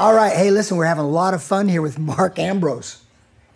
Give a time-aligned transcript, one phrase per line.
[0.00, 3.02] All right, hey, listen, we're having a lot of fun here with Mark Ambrose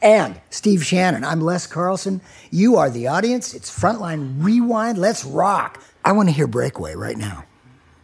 [0.03, 1.25] and Steve Shannon.
[1.25, 2.21] I'm Les Carlsen.
[2.51, 3.55] You are the audience.
[3.55, 4.99] It's Frontline Rewind.
[4.99, 5.83] Let's rock.
[6.05, 7.47] I want to hear Breakaway right now.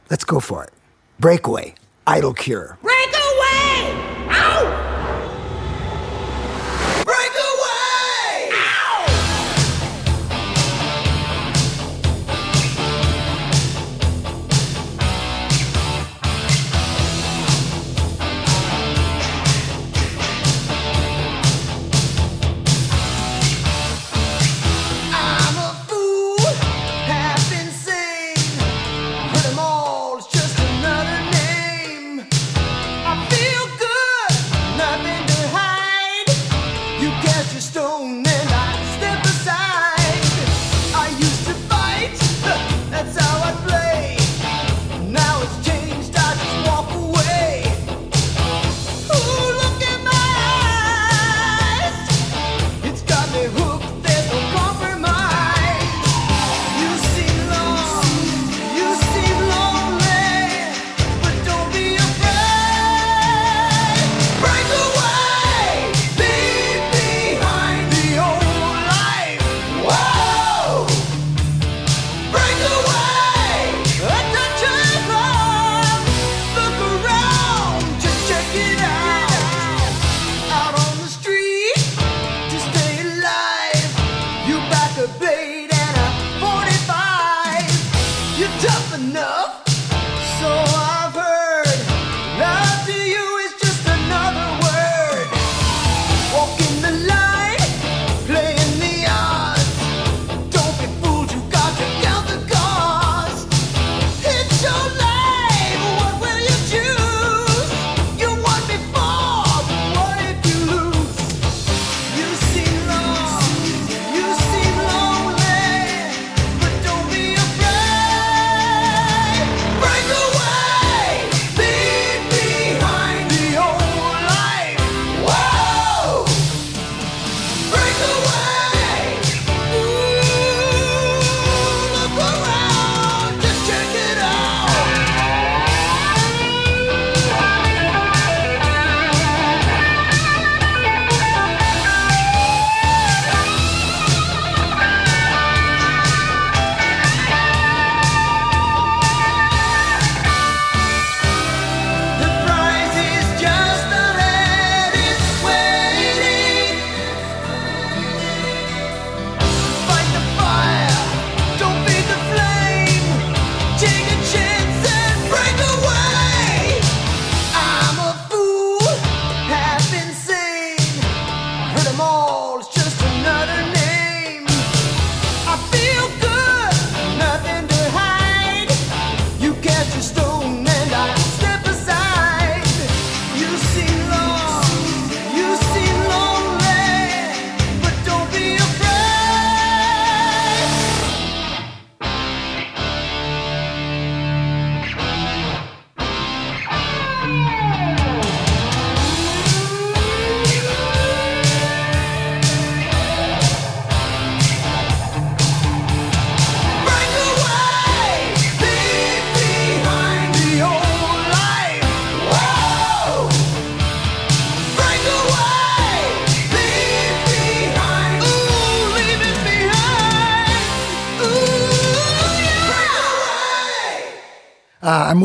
[0.08, 0.70] Let's go for it.
[1.18, 1.74] Breakaway,
[2.06, 2.78] Idle Cure.
[2.80, 3.19] Break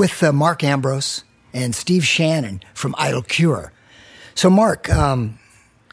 [0.06, 3.72] with uh, Mark Ambrose and Steve Shannon from Idle Cure.
[4.36, 5.40] So, Mark, um,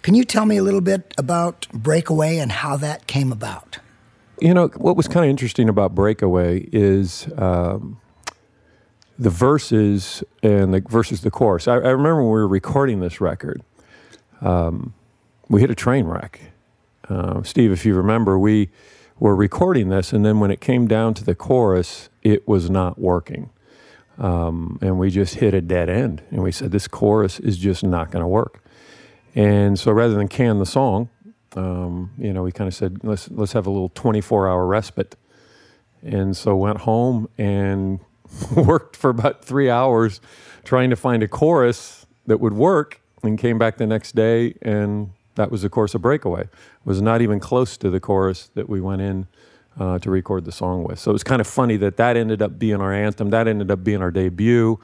[0.02, 3.78] can you tell me a little bit about Breakaway and how that came about?
[4.38, 8.02] You know, what was kind of interesting about Breakaway is um,
[9.18, 11.66] the verses and the versus the chorus.
[11.66, 13.62] I, I remember when we were recording this record,
[14.42, 14.92] um,
[15.48, 16.38] we hit a train wreck.
[17.08, 18.68] Uh, Steve, if you remember, we
[19.18, 22.98] were recording this, and then when it came down to the chorus, it was not
[22.98, 23.48] working.
[24.22, 26.22] Um, and we just hit a dead end.
[26.30, 28.64] And we said, this chorus is just not going to work.
[29.34, 31.10] And so rather than can the song,
[31.56, 35.16] um, you know, we kind of said, let's, let's have a little 24 hour respite.
[36.02, 37.98] And so went home and
[38.56, 40.20] worked for about three hours
[40.64, 45.10] trying to find a chorus that would work and came back the next day and
[45.34, 46.50] that was the course of breakaway it
[46.84, 49.26] was not even close to the chorus that we went in
[49.78, 52.42] uh, to record the song with so it was kind of funny that that ended
[52.42, 54.78] up being our anthem that ended up being our debut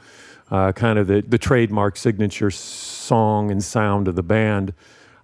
[0.50, 4.72] uh, kind of the, the trademark signature song and sound of the band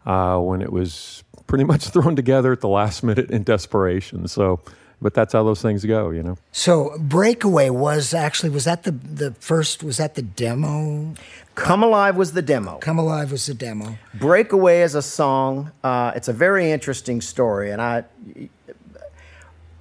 [0.07, 4.29] uh, when it was pretty much thrown together at the last minute in desperation.
[4.29, 4.61] So,
[5.01, 6.37] but that's how those things go, you know.
[6.53, 11.15] So Breakaway was actually was that the the first was that the demo?
[11.55, 12.79] Come Alive was the demo.
[12.79, 13.99] Come Alive was the demo.
[14.15, 15.73] Breakaway is a song.
[15.83, 18.05] Uh, it's a very interesting story, and I.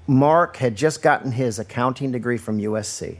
[0.07, 3.17] Mark had just gotten his accounting degree from USC.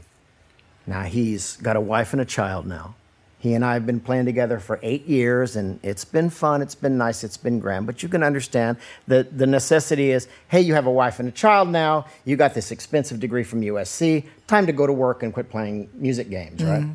[0.86, 2.94] Now he's got a wife and a child now.
[3.38, 6.62] He and I have been playing together for eight years, and it's been fun.
[6.62, 7.22] It's been nice.
[7.22, 7.84] It's been grand.
[7.84, 11.32] But you can understand that the necessity is hey, you have a wife and a
[11.32, 12.06] child now.
[12.24, 14.24] You got this expensive degree from USC.
[14.46, 16.84] Time to go to work and quit playing music games, right?
[16.84, 16.92] Mm-hmm.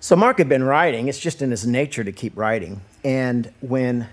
[0.00, 1.08] So Mark had been writing.
[1.08, 2.82] It's just in his nature to keep writing.
[3.02, 4.08] And when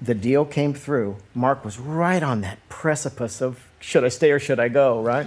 [0.00, 4.38] the deal came through, Mark was right on that precipice of should I stay or
[4.38, 5.26] should I go, right?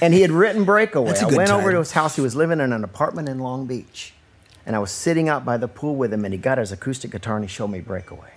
[0.00, 1.14] and he had written Breakaway.
[1.18, 2.16] I went over to his house.
[2.16, 4.14] He was living in an apartment in Long Beach.
[4.66, 7.10] And I was sitting out by the pool with him, and he got his acoustic
[7.10, 8.30] guitar and he showed me Breakaway.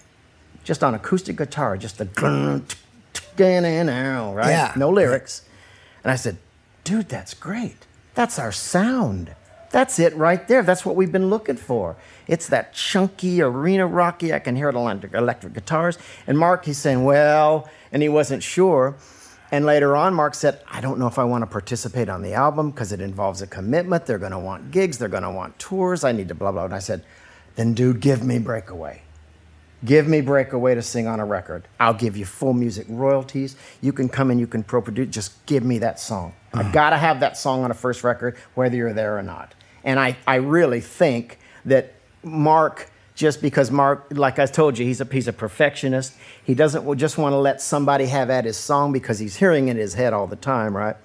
[0.63, 2.05] Just on acoustic guitar, just a
[4.33, 4.49] right?
[4.49, 4.73] Yeah.
[4.75, 5.43] No lyrics.
[6.03, 6.37] And I said,
[6.83, 7.85] dude, that's great.
[8.15, 9.35] That's our sound.
[9.71, 10.61] That's it right there.
[10.61, 11.95] That's what we've been looking for.
[12.27, 14.31] It's that chunky arena rocky.
[14.31, 15.97] I can hear it on electric guitars.
[16.27, 18.95] And Mark, he's saying, well, and he wasn't sure.
[19.53, 22.33] And later on, Mark said, I don't know if I want to participate on the
[22.33, 24.07] album because it involves a commitment.
[24.07, 26.03] They're going to want gigs, they're going to want tours.
[26.03, 26.65] I need to blah, blah.
[26.65, 27.05] And I said,
[27.55, 29.03] then, dude, give me Breakaway.
[29.85, 31.67] Give me Breakaway to sing on a record.
[31.79, 33.55] I'll give you full music royalties.
[33.79, 35.13] You can come and you can pro produce.
[35.13, 36.33] Just give me that song.
[36.51, 36.73] I mm.
[36.73, 39.53] gotta have that song on a first record, whether you're there or not.
[39.83, 45.01] And I, I really think that Mark, just because Mark, like I told you, he's
[45.01, 46.13] a, he's a perfectionist.
[46.43, 49.71] He doesn't just want to let somebody have at his song because he's hearing it
[49.71, 50.95] in his head all the time, right?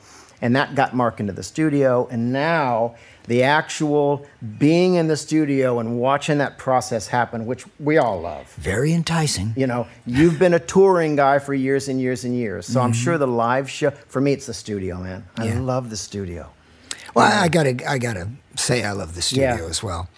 [0.41, 2.07] And that got Mark into the studio.
[2.11, 2.95] And now
[3.27, 4.25] the actual
[4.59, 8.49] being in the studio and watching that process happen, which we all love.
[8.55, 9.53] Very enticing.
[9.57, 12.67] You know, you've been a touring guy for years and years and years.
[12.67, 15.25] So I'm sure the live show, for me, it's the studio, man.
[15.37, 15.59] I Mm-hmm.
[15.59, 15.61] Yeah.
[15.65, 16.49] love the studio.
[17.15, 19.69] Well, I, I gotta I gotta say I love the studio Yeah.
[19.69, 20.09] as well.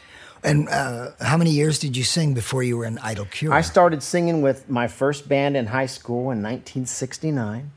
[0.43, 3.53] And uh, how many years did you sing before you were in Idle Cure?
[3.53, 7.71] I started singing with my first band in high school in 1969.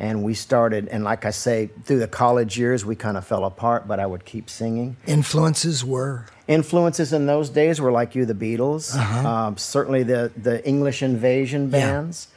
[0.00, 3.44] And we started, and like I say, through the college years, we kind of fell
[3.44, 4.96] apart, but I would keep singing.
[5.08, 10.66] Influences were Influences in those days were like you, the Beatles, um, certainly the, the
[10.66, 11.70] English invasion Yeah.
[11.70, 12.28] bands.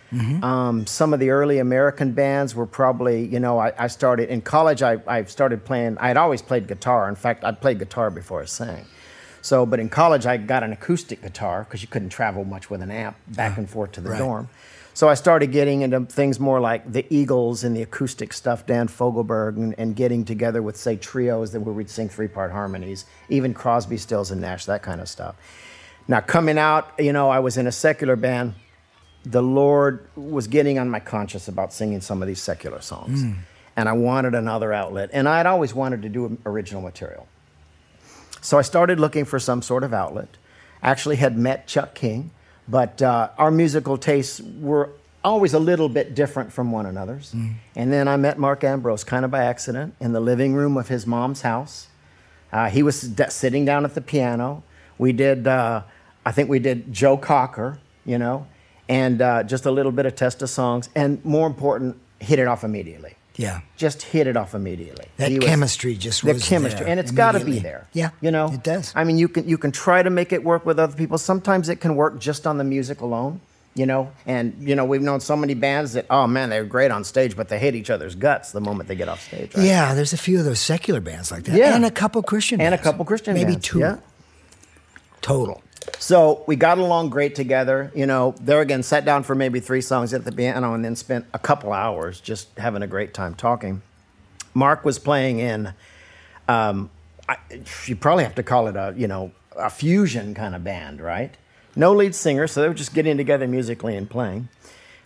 [0.44, 4.42] Um, some of the early American bands were probably, you know, I, I started in
[4.42, 7.08] college, I, I started playing, I had always played guitar.
[7.08, 8.86] In fact, I played guitar before I sang.
[9.42, 12.82] So, but in college, I got an acoustic guitar because you couldn't travel much with
[12.82, 14.20] an amp back and forth to the right.
[14.20, 14.50] dorm.
[14.94, 18.88] So I started getting into things more like the Eagles and the acoustic stuff, Dan
[18.88, 23.06] Fogelberg, and, and getting together with, say, trios that where we'd sing three part harmonies,
[23.30, 25.36] even Crosby, Stills, and Nash, that kind of stuff.
[26.08, 28.54] Now, coming out, you know, I was in a secular band.
[29.24, 33.22] The Lord was getting on my conscience about singing some of these secular songs.
[33.22, 33.34] Hmm.
[33.78, 35.12] And I wanted another outlet.
[35.14, 37.28] And I had always wanted to do original material.
[38.42, 40.38] So I started looking for some sort of outlet.
[40.84, 42.32] Actually, had met Chuck King,
[42.68, 44.90] but uh, our musical tastes were
[45.24, 47.34] always a little bit different from one another's.
[47.76, 50.88] And then I met Mark Ambrose kind of by accident in the living room of
[50.88, 51.88] his mom's house.
[52.52, 54.64] Uh, he was d- sitting down at the piano.
[54.98, 55.84] We did, uh,
[56.26, 58.48] I think we did Joe Cocker, you know,
[58.90, 60.90] and uh, just a little bit of Testa songs.
[60.96, 63.16] And more important, hit it off immediately.
[63.36, 63.62] Yeah.
[63.78, 65.06] Just hit it off immediately.
[65.18, 67.88] That was- chemistry just the was chemistry, and it's got to be there.
[67.94, 68.92] Yeah, you know, it does.
[68.96, 71.18] I mean, you can you can try to make it work with other people.
[71.18, 73.42] Sometimes it can work just on the music alone.
[73.74, 76.92] You know, and you know we've known so many bands that oh man they're great
[76.92, 79.56] on stage, but they hate each other's guts the moment they get off stage.
[79.56, 79.66] Right?
[79.66, 81.74] Yeah, there's a few of those secular bands like that, Yeah.
[81.74, 83.96] and a couple Christian and a couple Christian maybe bands, two Yeah.
[85.22, 85.64] total.
[85.98, 87.92] So we got along great together.
[87.96, 90.96] You know, there again, sat down for maybe three songs at the piano and then
[90.96, 93.82] spent a couple hours just having a great time talking.
[94.54, 95.74] Mark was playing in,
[96.48, 96.90] um,
[97.28, 97.38] I,
[97.86, 101.36] you probably have to call it a, you know, a fusion kind of band, right?
[101.76, 104.50] No lead singer, so they were just getting together musically and playing.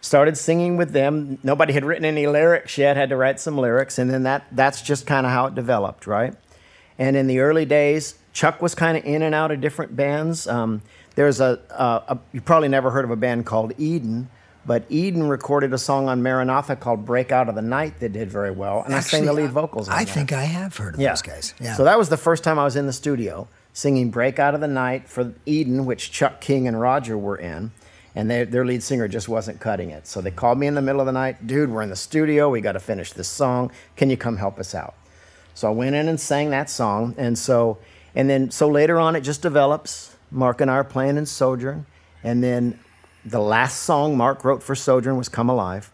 [0.01, 1.37] Started singing with them.
[1.43, 4.81] Nobody had written any lyrics yet, had to write some lyrics, and then that, that's
[4.81, 6.33] just kind of how it developed, right?
[6.97, 10.45] And in the early days, Chuck was kind of in and out of different bands.
[10.45, 10.81] Um,
[11.15, 14.29] there's a, a, a, you probably never heard of a band called Eden,
[14.65, 18.29] but Eden recorded a song on Maranatha called Break Out of the Night that did
[18.29, 18.83] very well.
[18.83, 20.01] And I sang the Actually, lead vocals on that.
[20.01, 20.11] I that.
[20.13, 21.53] think I have heard of those guys.
[21.61, 21.75] Yeah.
[21.75, 24.59] So that was the first time I was in the studio singing Break Out of
[24.59, 27.71] the Night for Eden, which Chuck King and Roger were in.
[28.15, 30.07] And they, their lead singer just wasn't cutting it.
[30.07, 32.49] So they called me in the middle of the night, dude, we're in the studio.
[32.49, 33.71] We got to finish this song.
[33.95, 34.95] Can you come help us out?
[35.53, 37.15] So I went in and sang that song.
[37.17, 37.77] And so
[38.15, 40.15] And then, so later on, it just develops.
[40.31, 41.85] Mark and I are playing in Sojourn.
[42.23, 42.79] And then
[43.25, 45.91] the last song Mark wrote for Sojourn was Come Alive.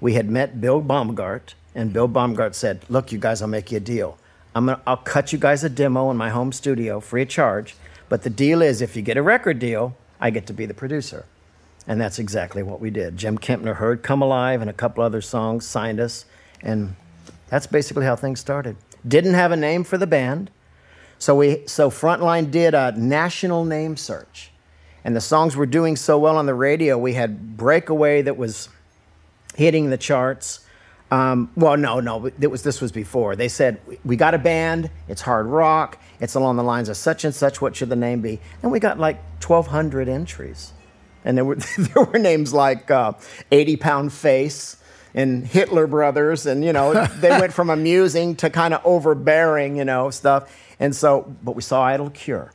[0.00, 3.76] We had met Bill Baumgart, and Bill Baumgart said, Look, you guys, I'll make you
[3.76, 4.18] a deal.
[4.54, 7.76] I'm gonna, I'll cut you guys a demo in my home studio free of charge.
[8.08, 10.74] But the deal is, if you get a record deal, I get to be the
[10.74, 11.26] producer.
[11.86, 13.16] And that's exactly what we did.
[13.16, 16.24] Jim Kempner heard Come Alive and a couple other songs, signed us,
[16.62, 16.96] and
[17.48, 18.76] that's basically how things started.
[19.06, 20.50] Didn't have a name for the band.
[21.20, 24.50] So we so Frontline did a national name search.
[25.04, 28.68] And the songs were doing so well on the radio, we had Breakaway that was
[29.54, 30.60] hitting the charts.
[31.10, 33.36] Um, well, no, no, it was this was before.
[33.36, 34.90] They said we got a band.
[35.08, 36.00] It's hard rock.
[36.20, 37.60] It's along the lines of such and such.
[37.60, 38.40] What should the name be?
[38.62, 40.72] And we got like 1,200 entries,
[41.24, 43.12] and there were there were names like uh,
[43.50, 44.76] 80 Pound Face
[45.14, 49.84] and Hitler Brothers, and you know they went from amusing to kind of overbearing, you
[49.84, 50.50] know, stuff.
[50.80, 52.52] And so, but we saw Idle Cure.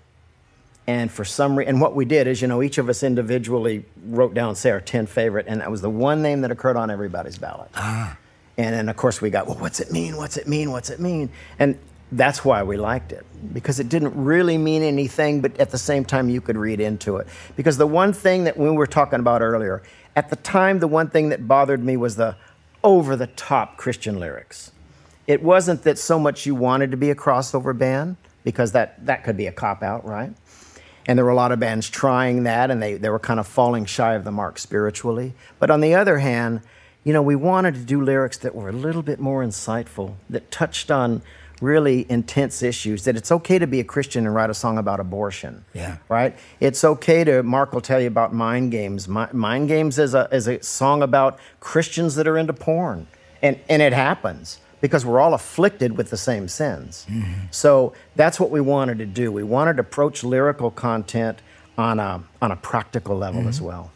[0.87, 3.85] And for some reason, and what we did is, you know, each of us individually
[4.05, 6.91] wrote down, say, our 10 favorite, and that was the one name that occurred on
[6.91, 7.69] everybody's ballot.
[7.75, 8.17] Ah.
[8.57, 10.15] And then, of course, we got, well, what's it mean?
[10.17, 10.71] What's it mean?
[10.71, 11.29] What's it mean?
[11.57, 11.77] And
[12.11, 16.05] that's why we liked it, because it didn't really mean anything, but at the same
[16.05, 17.27] time, you could read into it.
[17.55, 19.81] Because the one thing that we were talking about earlier,
[20.15, 22.35] at the time, the one thing that bothered me was the
[22.83, 24.71] over the top Christian lyrics.
[25.27, 29.23] It wasn't that so much you wanted to be a crossover band, because that, that
[29.23, 30.31] could be a cop out, right?
[31.07, 33.47] And there were a lot of bands trying that, and they, they were kind of
[33.47, 35.33] falling shy of the mark spiritually.
[35.59, 36.61] But on the other hand,
[37.03, 40.49] you know, we wanted to do lyrics that were a little bit more insightful, that
[40.51, 41.21] touched on
[41.61, 43.03] really intense issues.
[43.05, 45.63] That it's okay to be a Christian and write a song about abortion.
[45.73, 45.97] Yeah.
[46.09, 46.35] Right?
[46.59, 49.07] It's okay to, Mark will tell you about Mind Games.
[49.07, 53.07] Mind Games is a, is a song about Christians that are into porn.
[53.41, 57.07] And, and it happens because we're all afflicted with the same sins.
[57.09, 57.47] Mm-hmm.
[57.49, 59.31] So that's what we wanted to do.
[59.31, 61.39] We wanted to approach lyrical content
[61.75, 63.65] on a, on a practical level as mm-hmm.
[63.65, 63.91] well.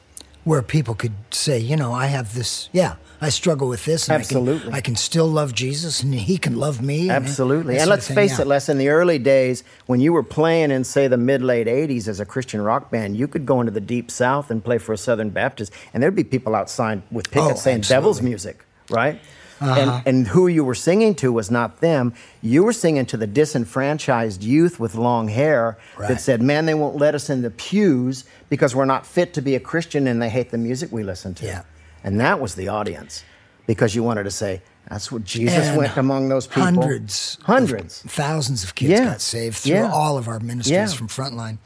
[0.45, 4.09] Where people could say, you know, I have this, yeah, I struggle with this.
[4.09, 7.11] And I can- I can, still love Jesus and he can love me.
[7.11, 7.75] Absolutely.
[7.75, 8.45] that And let's face yeah.
[8.45, 11.67] it, Les, in the early days, when you were playing in, say, the mid late
[11.67, 14.79] 80s as a Christian rock band, you could go into the deep south and play
[14.79, 18.65] for a Southern Baptist, and there'd be people outside with pickets Oh, saying devil's music,
[18.89, 19.19] right?
[19.61, 20.01] And, uh-huh.
[20.05, 22.13] and who you were singing to was not them.
[22.41, 26.07] You were singing to the disenfranchised youth with long hair Right.
[26.07, 29.41] that said, Man, they won't let us in the pews because we're not fit to
[29.41, 31.45] be a Christian and they hate the music we listen to.
[31.45, 31.63] Yeah.
[32.03, 33.23] And that was the audience
[33.67, 36.63] because you wanted to say, That's what Jesus And went among those people.
[36.63, 37.37] Hundreds.
[37.41, 38.01] of- Hundreds.
[38.07, 39.05] thousands of kids Yeah.
[39.05, 39.91] got saved through Yeah.
[39.91, 40.87] all of our ministries Yeah.
[40.87, 41.57] from Frontline.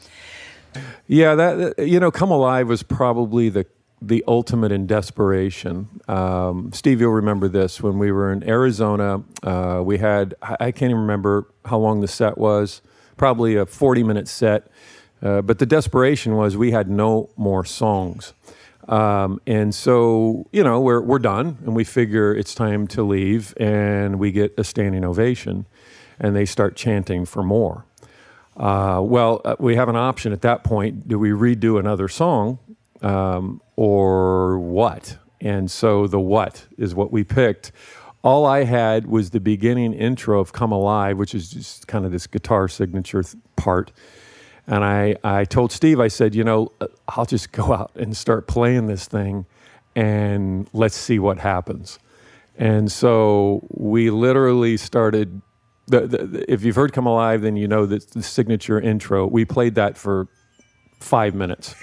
[1.06, 3.64] Yeah, that that- you know, "Come Alive" was probably the
[4.02, 6.00] the ultimate in desperation.
[6.08, 9.22] Um, Steve, you'll remember this when we were in Arizona.
[9.42, 12.82] Uh, we had I can't even remember how long the set was.
[13.16, 14.68] Probably a forty minute set.
[15.22, 18.34] Uh, but the desperation was we had no more songs.
[18.88, 23.54] Um, and so, you know, we're, we're done and we figure it's time to leave
[23.56, 25.64] and we get a standing ovation
[26.20, 27.86] and they start chanting for more.
[28.56, 31.08] Uh, well, uh, we have an option at that point.
[31.08, 32.58] Do we redo another song
[33.04, 35.18] um, or what?
[35.40, 37.70] And so the what is what we picked.
[38.22, 42.12] All I had was the beginning intro of Come Alive, which is just kind of
[42.12, 43.92] this guitar signature th- part.
[44.66, 48.16] And I, I told Steve, I said, you know, uh, I'll just go out and
[48.16, 49.44] start playing this thing
[49.94, 51.98] and let's see what happens.
[52.56, 55.42] And so we literally started.
[55.86, 59.26] The, the, if you've heard Come Alive, then you know that the signature intro.
[59.26, 60.28] We played that for
[61.00, 61.74] five minutes,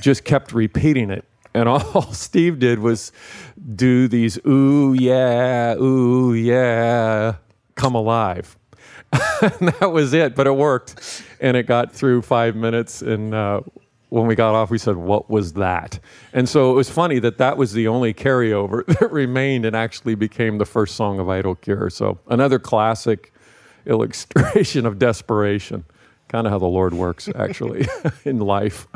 [0.00, 1.24] just kept repeating it.
[1.54, 3.12] And all Steve did was
[3.74, 7.36] do these ooh, yeah, ooh, yeah,
[7.74, 8.56] come alive.
[9.40, 11.24] that was it, but it worked.
[11.40, 13.02] And it got through five minutes.
[13.02, 13.62] And uh,
[14.08, 15.98] when we got off, we said, What was that?
[16.32, 20.14] And so it was funny that that was the only carryover that remained and actually
[20.14, 21.90] became the first song of Idle Cure.
[21.90, 23.32] So another classic
[23.86, 25.84] illustration of desperation.
[26.28, 27.88] Kind of how the Lord works, actually,
[28.24, 28.86] in life.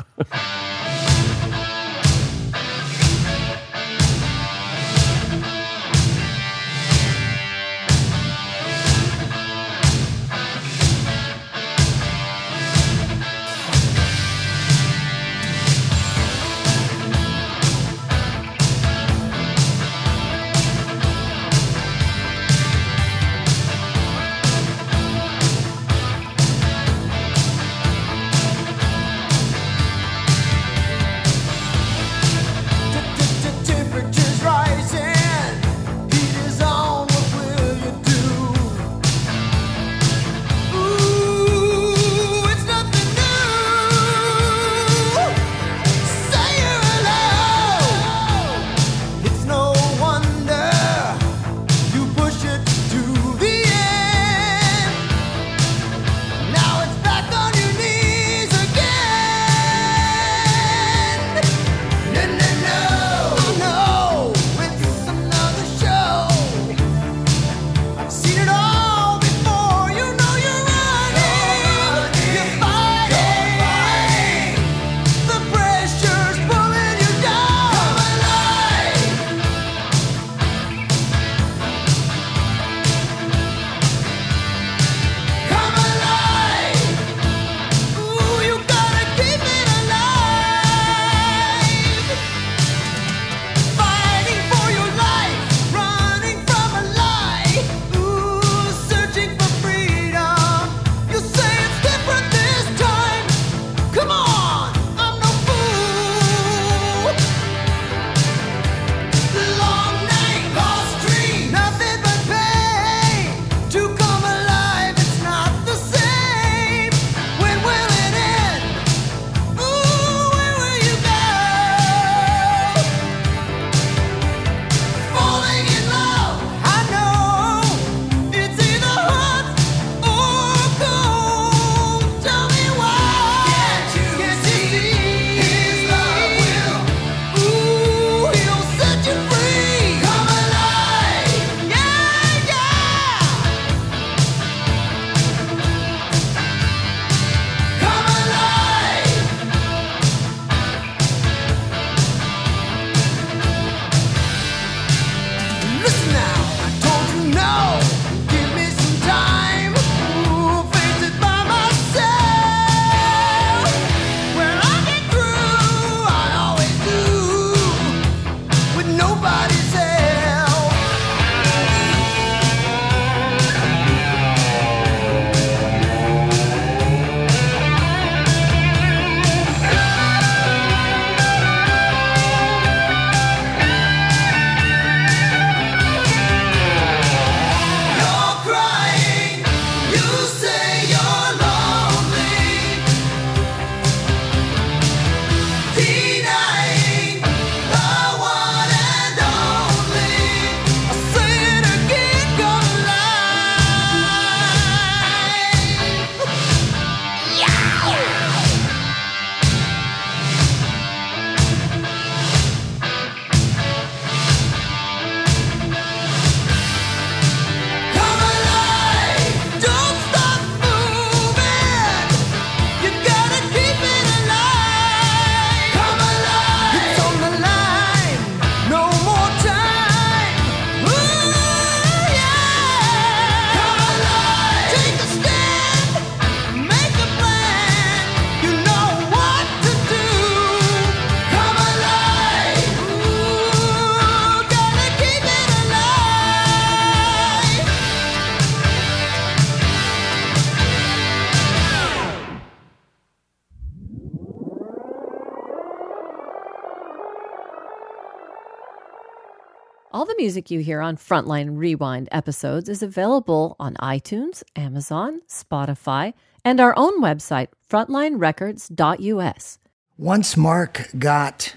[260.25, 266.73] Music you hear on Frontline Rewind episodes is available on iTunes, Amazon, Spotify, and our
[266.75, 269.59] own website, frontlinerecords.us.
[269.99, 271.55] Once Mark got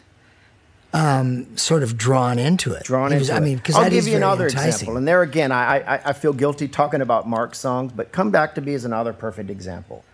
[0.93, 3.35] um, sort of drawn into it, drawn he into was- it.
[3.37, 4.69] I mean, because I'll that give is you another enticing.
[4.69, 8.31] example, and there again, I, I I feel guilty talking about Mark's songs, but "Come
[8.31, 10.05] Back to Me" is another perfect example.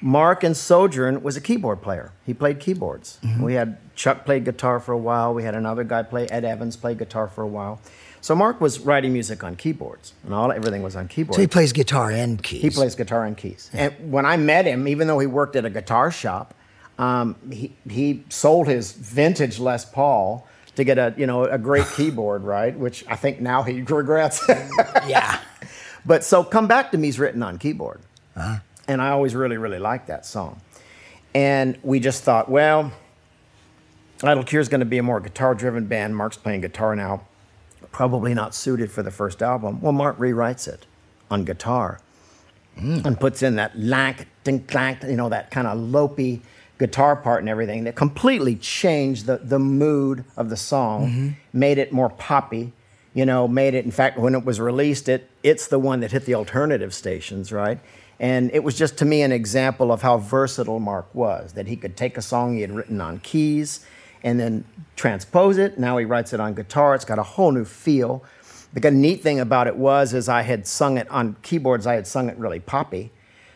[0.00, 2.12] Mark and Sojourn was a keyboard player.
[2.24, 3.18] He played keyboards.
[3.22, 3.42] Mm-hmm.
[3.42, 5.34] We had Chuck played guitar for a while.
[5.34, 7.80] We had another guy play Ed Evans played guitar for a while.
[8.22, 11.36] So Mark was writing music on keyboards, and all everything was on keyboards.
[11.36, 12.60] So he plays guitar and keys.
[12.62, 13.70] He plays guitar and keys.
[13.72, 16.54] And when I met him, even though he worked at a guitar shop,
[16.98, 21.86] um, he, he sold his vintage Les Paul to get a you know a great
[21.96, 22.78] keyboard, right?
[22.78, 24.42] Which I think now he regrets.
[25.06, 25.40] Yeah.
[26.04, 28.00] but so come back to me's written on keyboard,
[28.36, 28.58] Uh-huh.
[28.90, 30.60] And I always really really liked that song.
[31.34, 32.92] And we just thought, well,
[34.22, 36.16] Idle Cure is going to be a more guitar driven band.
[36.16, 37.22] Mark's playing guitar now,
[37.92, 39.80] probably not suited for the first album.
[39.80, 40.86] Well, Mark rewrites it
[41.30, 42.00] on guitar
[42.76, 43.04] mm.
[43.06, 46.40] and puts in that lank, ding, clank, you know, that kind of lopey
[46.78, 51.28] guitar part and everything that completely changed the, the mood of the song, mm-hmm.
[51.52, 52.72] made it more poppy,
[53.14, 56.10] you know, made it, in fact, when it was released, it, it's the one that
[56.10, 57.78] hit the alternative stations, right?
[58.20, 61.74] And it was just to me an example of how versatile Mark was, that he
[61.74, 63.84] could take a song he had written on keys
[64.22, 65.78] and then transpose it.
[65.78, 66.94] Now he writes it on guitar.
[66.94, 68.22] It's got a whole new feel.
[68.74, 71.86] The neat thing about it was, is I had sung it on keyboards.
[71.86, 73.10] I had sung it really poppy.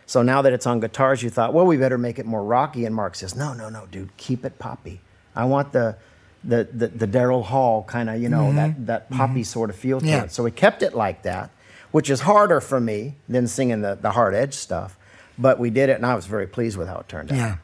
[0.06, 2.84] So now that it's on guitars, you thought, well, we better make it more rocky.
[2.84, 5.00] And Mark says, no, no, no, dude, keep it poppy.
[5.36, 5.96] I want the
[6.42, 8.56] the the, the Daryl Hall kind of, you know, mm-hmm.
[8.56, 9.42] that that poppy mm-hmm.
[9.42, 10.24] sort of feel to Yeah.
[10.24, 10.32] it.
[10.32, 11.50] So we kept it like that,
[11.94, 14.96] which is harder for me than singing the the hard edge stuff.
[15.38, 17.36] But we did it, and I was very pleased with how it turned out.
[17.38, 17.56] Yeah.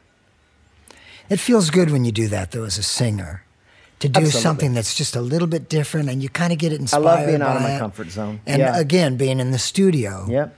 [1.29, 3.43] It feels good when you do that, though, as a singer,
[3.99, 4.41] to do Absolutely.
[4.41, 7.01] something that's just a little bit different, and you kind of get it inspired.
[7.01, 7.79] I love being out of my it.
[7.79, 8.39] comfort zone.
[8.45, 8.77] And Yeah.
[8.79, 10.55] again, being in the studio Yep.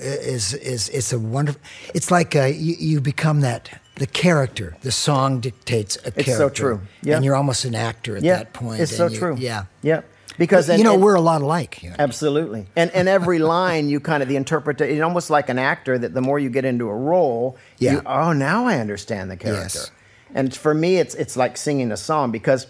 [0.00, 1.60] is is it's a wonderful.
[1.94, 4.76] It's like uh, you, you become that the character.
[4.82, 6.20] The song dictates a character.
[6.30, 6.80] It's so true.
[7.02, 7.16] Yeah.
[7.16, 8.36] and you're almost an actor at Yeah.
[8.38, 8.80] that point.
[8.80, 9.36] It's so you- true.
[9.38, 10.04] Yeah, Yep.
[10.38, 11.82] Because you and- know and- we're a lot alike.
[11.82, 11.96] you know.
[11.98, 12.66] Absolutely.
[12.76, 16.14] And and every line you kind of the interpretation it's almost like an actor that
[16.14, 17.92] the more you get into a role, Yeah.
[17.92, 19.78] you oh now I understand the character.
[19.80, 19.90] Yes.
[20.34, 22.66] And for me it's it's like singing a song because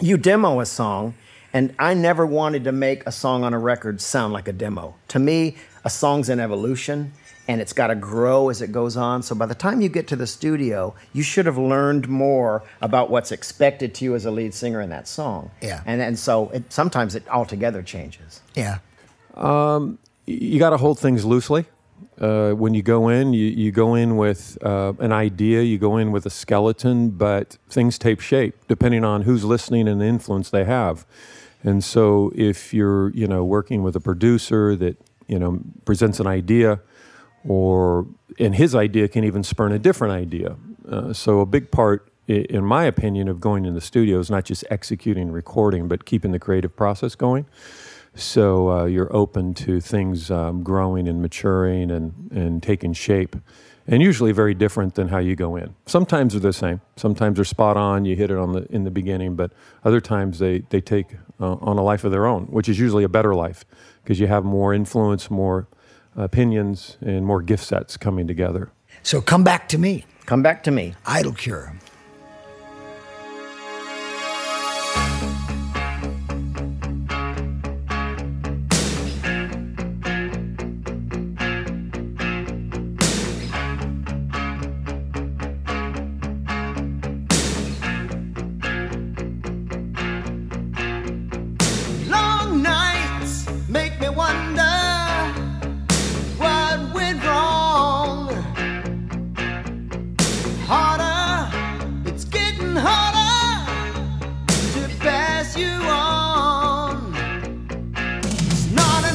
[0.00, 1.14] you demo a song
[1.52, 4.96] and I never wanted to make a song on a record sound like a demo.
[5.08, 7.12] To me, a song's an evolution
[7.46, 9.22] and it's got to grow as it goes on.
[9.22, 13.10] So by the time you get to the studio, you should have learned more about
[13.10, 15.50] what's expected to you as a lead singer in that song.
[15.60, 15.82] Yeah.
[15.86, 18.40] And and so it, sometimes it altogether changes.
[18.54, 18.78] Yeah,
[20.26, 21.66] you got to hold things loosely.
[22.20, 25.96] Uh, when you go in, you, you go in with uh, an idea, you go
[25.96, 30.48] in with a skeleton, but things take shape depending on who's listening and the influence
[30.50, 31.04] they have.
[31.64, 36.26] And so, if you're you know working with a producer that you know presents an
[36.26, 36.80] idea,
[37.46, 38.06] or
[38.38, 40.56] and his idea can even spurn a different idea.
[40.88, 44.44] Uh, so, a big part, in my opinion, of going in the studio is not
[44.44, 47.46] just executing, recording, but keeping the creative process going.
[48.14, 53.34] So uh, you're open to things um, growing and maturing and, and taking shape,
[53.88, 55.74] and usually very different than how you go in.
[55.86, 56.80] Sometimes they're the same.
[56.96, 58.04] Sometimes they're spot on.
[58.04, 59.52] You hit it on the in the beginning, but
[59.84, 63.02] other times they they take uh, on a life of their own, which is usually
[63.02, 63.64] a better life
[64.02, 65.66] because you have more influence, more
[66.16, 68.70] opinions, and more gift sets coming together.
[69.02, 70.94] so come back to me, Come back to me.
[71.04, 71.74] Idle Cure.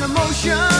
[0.09, 0.78] emotion.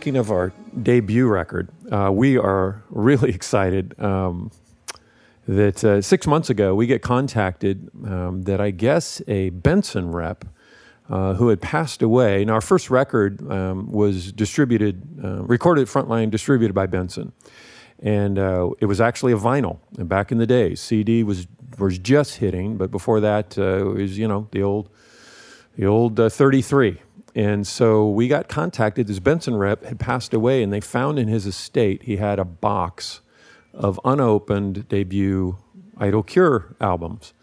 [0.00, 0.50] Speaking of our
[0.82, 4.50] debut record, uh, we are really excited um,
[5.46, 10.46] that uh, six months ago we get contacted um, that I guess a Benson rep
[11.10, 12.40] uh, who had passed away.
[12.40, 17.32] And our first record um, was distributed, uh, recorded Frontline, distributed by Benson.
[17.98, 19.80] And uh, it was actually a vinyl.
[19.98, 21.46] And back in the day, CD was
[21.78, 24.88] was just hitting, but before that, uh, it was you know the old
[25.76, 27.00] the old uh, 33.
[27.34, 29.06] And so we got contacted.
[29.06, 32.44] This Benson rep had passed away, and they found in his estate he had a
[32.44, 33.20] box
[33.72, 35.56] of unopened debut
[35.96, 37.34] Idle Cure albums,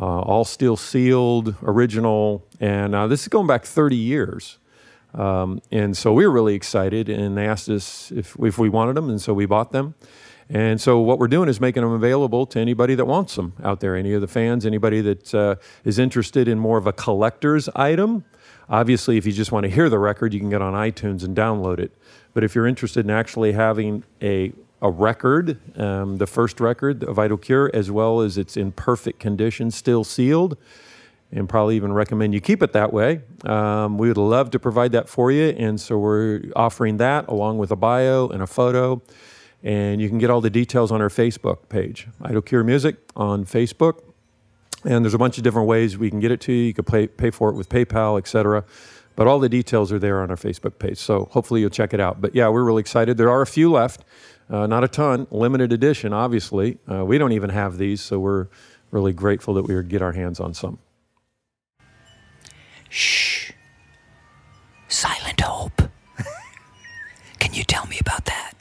[0.00, 2.46] uh, all still sealed, original.
[2.58, 4.58] And uh, this is going back 30 years.
[5.14, 8.94] Um, and so we were really excited, and they asked us if, if we wanted
[8.94, 9.94] them, and so we bought them.
[10.50, 13.80] And so what we're doing is making them available to anybody that wants them out
[13.80, 17.68] there, any of the fans, anybody that uh, is interested in more of a collector's
[17.76, 18.24] item.
[18.70, 21.36] Obviously, if you just want to hear the record, you can get on iTunes and
[21.36, 21.92] download it.
[22.34, 27.18] But if you're interested in actually having a a record, um, the first record of
[27.18, 30.56] Idle Cure, as well as it's in perfect condition, still sealed,
[31.32, 33.22] and probably even recommend you keep it that way.
[33.44, 37.58] Um, we would love to provide that for you, and so we're offering that along
[37.58, 39.02] with a bio and a photo.
[39.64, 43.44] And you can get all the details on our Facebook page, Idle Cure Music on
[43.44, 44.07] Facebook.
[44.84, 46.64] And there's a bunch of different ways we can get it to you.
[46.66, 48.64] You can pay, pay for it with PayPal, etc.
[49.16, 50.98] But all the details are there on our Facebook page.
[50.98, 52.20] So hopefully you'll check it out.
[52.20, 53.16] But yeah, we're really excited.
[53.16, 54.04] There are a few left,
[54.48, 56.78] uh, not a ton, limited edition, obviously.
[56.90, 58.46] Uh, we don't even have these, so we're
[58.92, 60.78] really grateful that we would get our hands on some.
[62.88, 63.50] Shh.
[64.86, 65.82] Silent Hope.
[67.40, 68.52] Can you tell me about that?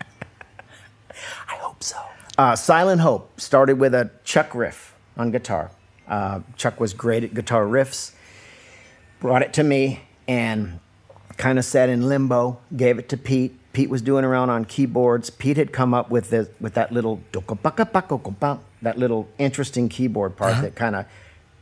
[1.48, 1.98] I hope so.
[2.36, 5.70] Uh, Silent Hope started with a Chuck riff on guitar.
[6.06, 8.12] Uh, Chuck was great at guitar riffs.
[9.20, 10.80] Brought it to me and
[11.36, 12.60] kind of sat in limbo.
[12.76, 13.58] Gave it to Pete.
[13.72, 15.30] Pete was doing around on keyboards.
[15.30, 17.22] Pete had come up with the, with that little
[18.82, 21.06] that little interesting keyboard part that kind of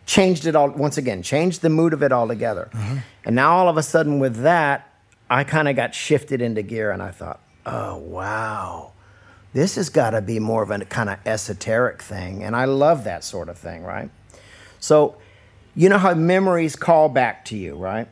[0.04, 1.22] changed it all once again.
[1.22, 2.68] Changed the mood of it altogether.
[3.24, 4.88] And now all of a sudden with that,
[5.30, 8.91] I kind of got shifted into gear, and I thought, oh wow
[9.52, 12.42] this has got to be more of a kind of esoteric thing.
[12.42, 14.10] And I love that sort of thing, right?
[14.80, 15.16] So,
[15.74, 18.08] you know how memories call back to you, right?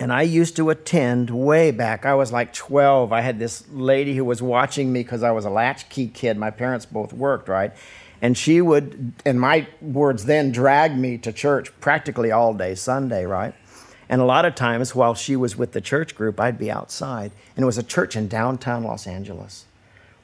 [0.00, 2.06] And I used to attend way back.
[2.06, 3.12] I was like 12.
[3.12, 6.38] I had this lady who was watching me because I was a latchkey kid.
[6.38, 7.72] My parents both worked, right?
[8.22, 13.24] And she would, in my words then, drag me to church practically all day Sunday,
[13.24, 13.54] right?
[14.08, 17.32] And a lot of times while she was with the church group, I'd be outside.
[17.56, 19.66] And it was a church in downtown Los Angeles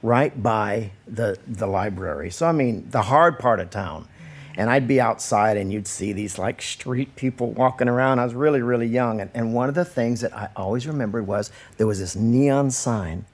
[0.04, 2.30] right by the, the library.
[2.30, 4.06] So, I mean, the hard part of town.
[4.54, 8.18] And I'd be outside and you'd see these like street people walking around.
[8.18, 9.22] I was really, really young.
[9.22, 12.70] And, and one of the things that I always remembered was there was this neon
[12.70, 13.24] sign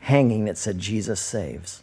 [0.00, 1.82] hanging that said, Jesus saves,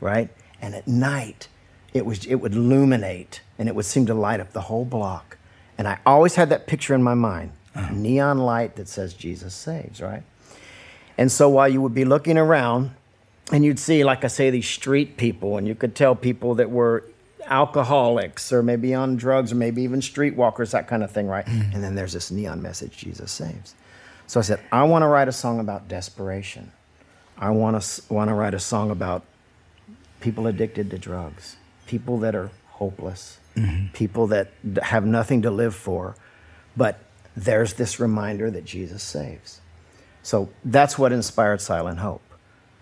[0.00, 0.30] right?
[0.60, 1.46] And at night,
[1.94, 5.38] it, was, it would illuminate and it would seem to light up the whole block.
[5.78, 7.94] And I always had that picture in my mind uh-huh.
[7.94, 10.24] neon light that says, Jesus saves, right?
[11.16, 12.90] And so while you would be looking around,
[13.52, 16.70] and you'd see, like I say, these street people, and you could tell people that
[16.70, 17.04] were
[17.46, 21.46] alcoholics or maybe on drugs or maybe even streetwalkers, that kind of thing, right?
[21.46, 21.74] Mm.
[21.74, 23.74] And then there's this neon message Jesus saves.
[24.26, 26.70] So I said, I want to write a song about desperation.
[27.36, 29.24] I want to want to write a song about
[30.20, 33.92] people addicted to drugs, people that are hopeless, mm-hmm.
[33.92, 36.14] people that have nothing to live for,
[36.76, 36.98] but
[37.36, 39.60] there's this reminder that Jesus saves.
[40.22, 42.22] So that's what inspired Silent Hope.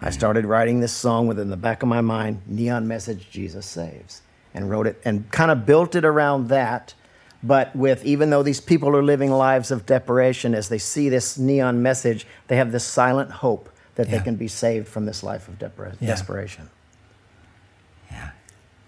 [0.01, 4.23] I started writing this song within the back of my mind, Neon Message Jesus Saves,
[4.55, 6.95] and wrote it and kind of built it around that.
[7.43, 11.39] But with even though these people are living lives of desperation, as they see this
[11.39, 14.19] neon message, they have this silent hope that Yeah.
[14.19, 16.09] they can be saved from this life of depra- Yeah.
[16.09, 16.71] desperation.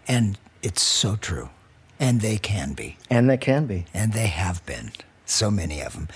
[0.08, 1.50] And it's so true.
[2.00, 2.96] And they can be.
[3.08, 3.84] And they can be.
[3.94, 4.90] And they have been.
[5.24, 6.08] So many of them.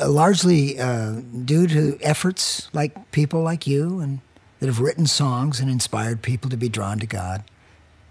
[0.00, 4.20] Uh, largely uh, due to efforts like people like you and
[4.60, 7.44] that have written songs and inspired people to be drawn to God.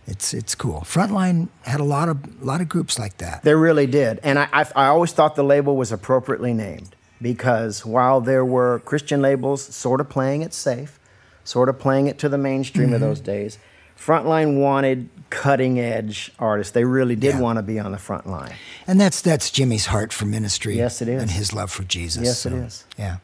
[0.06, 0.82] It's, it's cool.
[0.82, 3.44] Frontline had a lot of, lot of groups like that.
[3.44, 4.20] They really did.
[4.24, 8.80] And I, I, I always thought the label was appropriately named because while there were
[8.80, 11.00] Christian labels sort of playing it safe,
[11.44, 13.58] sort of playing it to the mainstream of those days,
[13.98, 16.72] Frontline wanted cutting edge artists.
[16.72, 17.42] They really did Yeah.
[17.42, 18.54] want to be on the front line.
[18.86, 20.78] And that's, that's Jimmy's heart for ministry.
[20.78, 21.22] Yes, it is.
[21.22, 22.24] And his love for Jesus.
[22.24, 22.86] Yes, it So, is.
[22.98, 23.18] Yeah.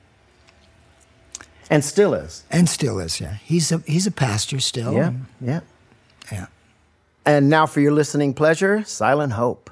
[1.69, 2.43] And still is.
[2.51, 3.35] And still is, yeah.
[3.43, 4.93] He's a, he's a pastor still.
[4.93, 5.61] Yeah, yeah.
[6.31, 6.47] yeah.
[7.25, 9.69] And now for your listening pleasure, Silent Hope.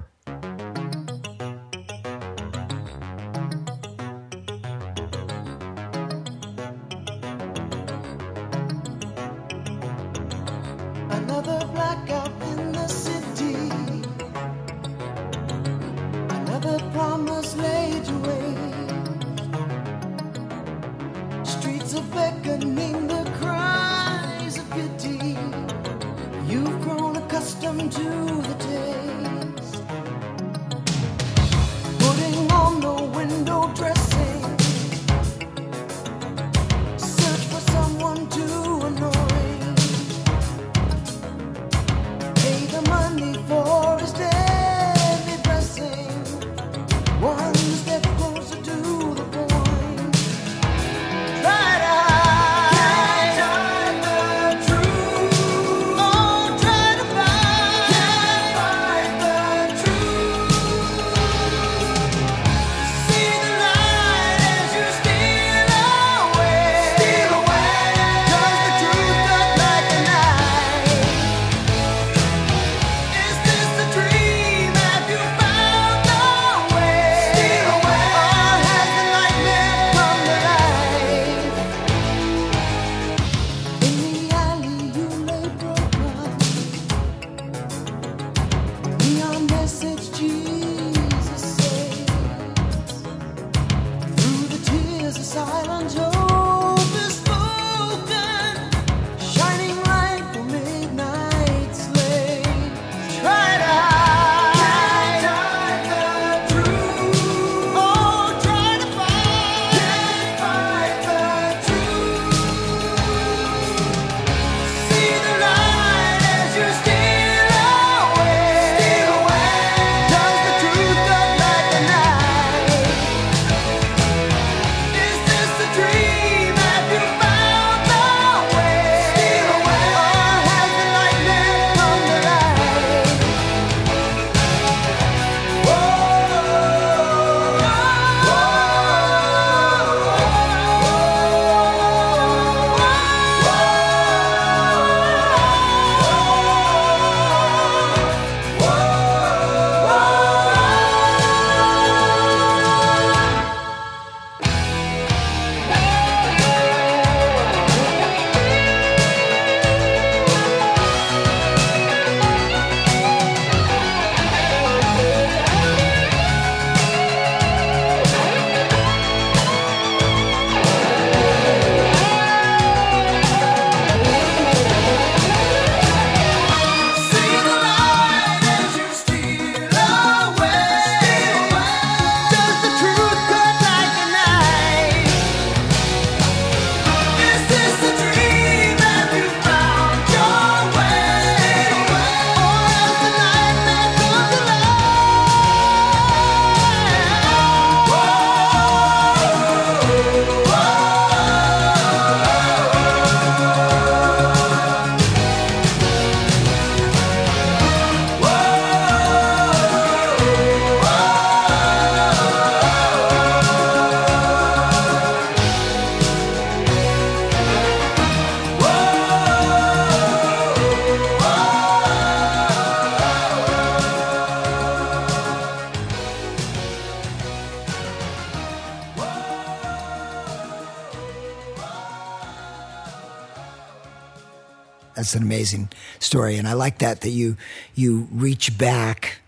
[235.11, 235.67] That's an amazing
[235.99, 237.35] story, and I like that that you
[237.75, 239.19] you reach back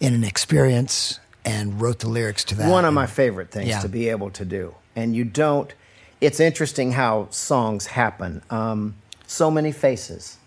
[0.00, 2.68] in an experience and wrote the lyrics to that.
[2.68, 3.78] One of my favorite things Yeah.
[3.82, 4.74] to be able to do.
[4.96, 5.72] And you don't,
[6.20, 8.42] it's interesting how songs happen.
[8.50, 8.96] Um,
[9.28, 10.38] so many faces.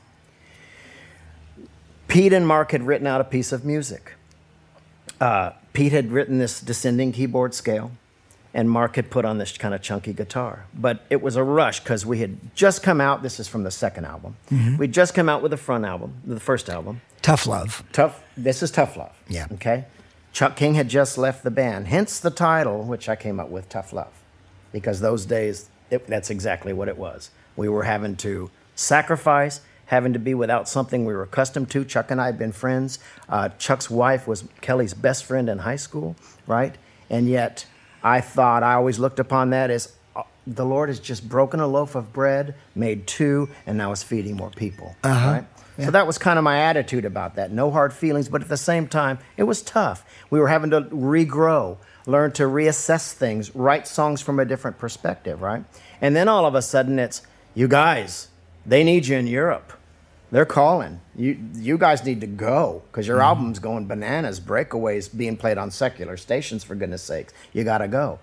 [2.09, 4.15] Pete and Mark had written out a piece of music.
[5.21, 7.91] Uh, Pete had written this descending keyboard scale,
[8.53, 10.65] and Mark had put on this kind of chunky guitar.
[10.73, 13.23] But it was a rush because we had just come out.
[13.23, 14.35] This is from the second album.
[14.49, 14.77] Mm-hmm.
[14.77, 17.01] We'd just come out with the front album, the first album.
[17.21, 17.83] Tough Love.
[17.93, 18.23] Tough.
[18.35, 19.15] This is Tough Love.
[19.27, 19.47] Yeah.
[19.53, 19.85] Okay.
[20.33, 23.67] Chuck King had just left the band, hence the title, which I came up with,
[23.67, 24.13] Tough Love,
[24.71, 27.31] because those days it, that's exactly what it was.
[27.57, 31.83] We were having to sacrifice, having to be without something we were accustomed to.
[31.83, 32.97] Chuck and I had been friends.
[33.27, 36.15] Uh, Chuck's wife was Kelly's best friend in high school,
[36.47, 36.75] right?
[37.09, 37.65] And yet,
[38.03, 41.67] I thought I always looked upon that as uh, the Lord has just broken a
[41.67, 44.95] loaf of bread, made two, and now is feeding more people.
[45.33, 45.45] Right?
[45.85, 47.51] So that was kind of my attitude about that.
[47.51, 50.05] No hard feelings, but at the same time, it was tough.
[50.29, 55.41] We were having to regrow, learn to reassess things, write songs from a different perspective,
[55.41, 55.63] right?
[55.99, 57.23] And then all of a sudden it's,
[57.55, 58.27] you guys,
[58.65, 59.73] they need you in Europe.
[60.31, 61.01] They're calling.
[61.15, 64.39] You you guys need to go because your album's going bananas.
[64.39, 67.33] Breakaways being played on secular stations for goodness sakes.
[67.51, 68.19] You got to go.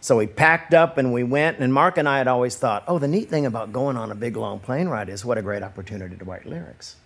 [0.00, 1.60] So we packed up and we went.
[1.60, 4.14] And Mark and I had always thought, oh, the neat thing about going on a
[4.14, 6.96] big long plane ride is what a great opportunity to write lyrics.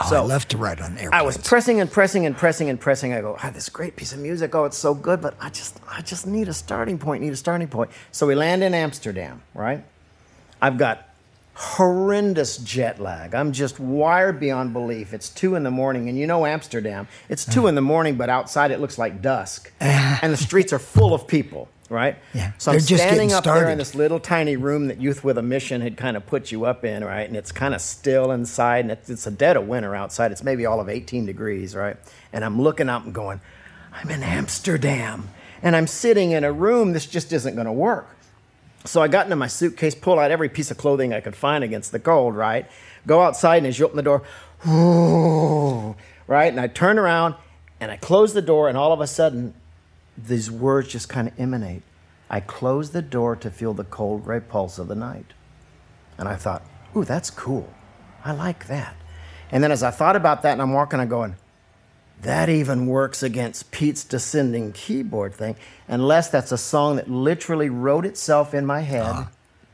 [0.00, 1.10] Oh, So- I love to write on airplanes.
[1.12, 3.12] I was pressing and pressing and pressing and pressing.
[3.12, 4.54] I go, ah, this great piece of music.
[4.54, 7.22] Oh, it's so good, but I just, I just need a starting point.
[7.22, 7.90] Need a starting point.
[8.12, 9.84] So we land in Amsterdam, right?
[10.62, 11.08] I've got
[11.54, 13.34] horrendous jet lag.
[13.34, 15.12] I'm just wired beyond belief.
[15.12, 17.08] It's two in the morning, and you know Amsterdam.
[17.28, 20.78] It's two in the morning, but outside it looks like dusk, and the streets are
[20.78, 21.68] full of people.
[21.90, 22.16] Right.
[22.32, 25.36] Yeah, So I'm they're standing up there in this little tiny room that Youth with
[25.36, 27.28] a Mission had kind of put you up in, right?
[27.28, 30.32] And it's kind of still inside, and it's, it's a dead of winter outside.
[30.32, 31.98] It's maybe all of 18 degrees, right?
[32.32, 33.42] And I'm looking up and going,
[33.92, 35.28] I'm in Amsterdam,
[35.62, 36.94] and I'm sitting in a room.
[36.94, 38.08] This just isn't going to work.
[38.84, 41.62] So I got into my suitcase, pulled out every piece of clothing I could find
[41.62, 42.66] against the cold, right?
[43.06, 44.22] Go outside, and as you open the door,
[46.26, 46.48] right?
[46.52, 47.36] And I turn around
[47.80, 49.54] and I close the door, and all of a sudden,
[50.16, 51.82] these words just kind of emanate.
[52.30, 55.32] I close the door to feel the cold gray pulse of the night.
[56.16, 56.62] And I thought,
[56.96, 57.72] ooh, that's cool.
[58.24, 58.96] I like that.
[59.50, 61.36] And then as I thought about that and I'm walking, I'm going,
[62.22, 65.56] that even works against Pete's descending keyboard thing,
[65.88, 69.26] unless that's a song that literally wrote itself in my head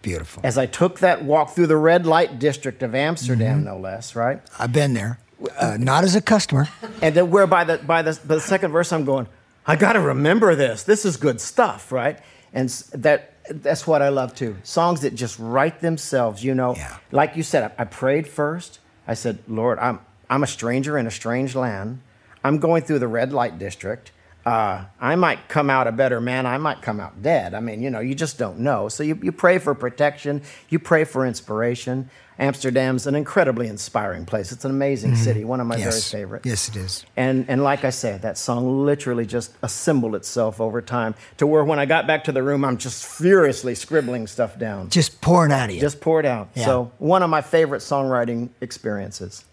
[0.02, 0.42] Beautiful.
[0.44, 4.40] as I took that walk through the red light district of Amsterdam, no less, right?
[4.58, 5.18] I've been there.
[5.56, 6.68] Uh, not as a customer.
[7.00, 9.28] And then where by the by the, by the second verse I'm going,
[9.66, 10.82] I got to remember this.
[10.82, 12.18] This is good stuff, right?
[12.52, 14.56] And that that's what I love too.
[14.62, 16.74] Songs that just write themselves, you know.
[16.74, 16.96] Yeah.
[17.12, 18.80] Like you said, I, I prayed first.
[19.06, 22.00] I said, Lord, I'm I'm a stranger in a strange land.
[22.48, 24.12] I'm going through the red light district.
[24.46, 26.46] Uh, I might come out a better man.
[26.46, 27.52] I might come out dead.
[27.52, 28.88] I mean, you know, you just don't know.
[28.88, 30.40] So you, you pray for protection.
[30.70, 32.08] You pray for inspiration.
[32.38, 34.52] Amsterdam's an incredibly inspiring place.
[34.52, 35.84] It's an amazing city, one of my Mm-hmm.
[35.84, 36.10] yes.
[36.10, 36.46] very favorites.
[36.46, 37.04] Yes, it is.
[37.16, 41.64] And, and like I said, that song literally just assembled itself over time to where
[41.64, 44.88] when I got back to the room, I'm just furiously scribbling stuff down.
[44.88, 45.80] Just pouring out of you.
[45.80, 46.48] Just poured out.
[46.54, 46.64] Yeah.
[46.64, 49.44] So, one of my favorite songwriting experiences.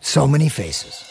[0.00, 1.10] so many faces.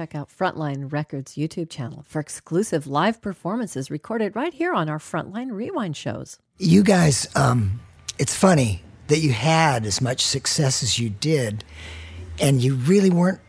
[0.00, 4.96] Check out Frontline Records YouTube channel for exclusive live performances recorded right here on our
[4.96, 6.38] Frontline Rewind shows.
[6.56, 7.80] You guys, um,
[8.18, 11.64] it's funny that you had as much success as you did,
[12.40, 13.40] and you really weren't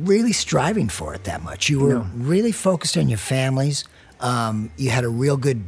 [0.00, 1.68] really striving for it that much.
[1.68, 3.84] You were really focused on your families.
[4.18, 5.62] Um, you had a real good,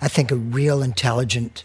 [0.00, 1.62] I think, a real intelligent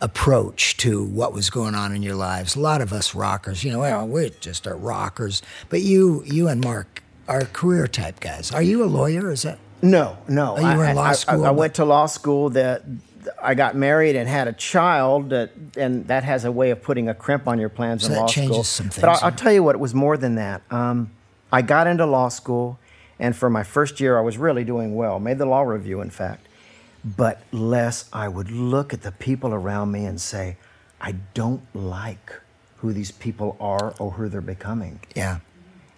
[0.00, 2.54] approach to what was going on in your lives.
[2.54, 6.46] A lot of us rockers, you know, well, we're just are rockers, but you, you
[6.46, 8.52] and Mark are career type guys.
[8.52, 9.30] Are you a lawyer?
[9.30, 9.58] Is that?
[9.80, 10.56] No, no.
[10.58, 12.50] Oh, you were in law I- I- school, I, but- went to law school.
[12.50, 12.82] That
[13.40, 17.08] I got married and had a child, that, and that has a way of putting
[17.08, 18.64] a crimp on your plans So in that law changes school.
[18.64, 20.62] some But I'll, I'll tell you what, it was more than that.
[20.70, 21.10] Um,
[21.52, 22.78] I got into law school,
[23.18, 25.18] and for my first year, I was really doing well.
[25.20, 26.46] Made the law review, in fact.
[27.04, 30.56] But Les, I would look at the people around me and say,
[31.00, 32.32] I don't like
[32.78, 35.00] who these people are or who they're becoming.
[35.16, 35.38] Yeah.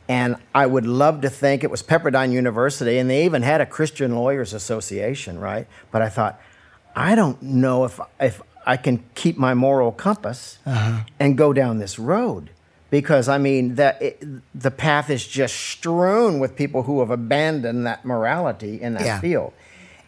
[0.08, 3.66] And I would love to think it was Pepperdine University, and they even had a
[3.66, 5.66] Christian Lawyers Association, right?
[5.90, 6.38] But I thought,
[6.94, 11.04] I don't know if, if I can keep my moral compass uh-huh.
[11.18, 12.50] and go down this road.
[12.90, 14.24] Because, I mean, that it,
[14.54, 19.20] the path is just strewn with people who have abandoned that morality in that Yeah.
[19.20, 19.52] field.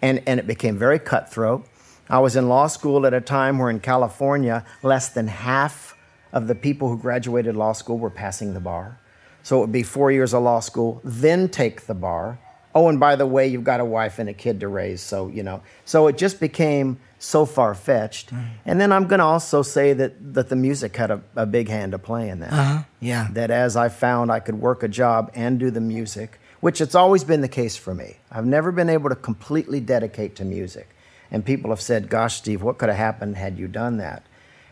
[0.02, 1.66] And, and it became very cutthroat.
[2.08, 5.96] I was in law school at a time where in California, less than half
[6.32, 9.00] of the people who graduated law school were passing the bar.
[9.46, 12.40] So it would be four years of law school, then take the bar.
[12.74, 15.00] Oh, and by the way, you've got a wife and a kid to raise.
[15.00, 18.32] So, you know, so it just became so far fetched.
[18.64, 21.68] And then I'm going to also say that, that the music had a, a big
[21.68, 22.52] hand to play in that.
[22.52, 22.82] Uh-huh.
[22.98, 23.28] Yeah.
[23.34, 26.96] That as I found I could work a job and do the music, which it's
[26.96, 28.16] always been the case for me.
[28.32, 30.88] I've never been able to completely dedicate to music.
[31.30, 34.26] And people have said, Gosh, Steve, what could have happened had you done that?